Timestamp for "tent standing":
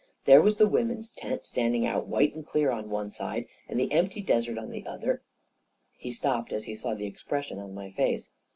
1.11-1.85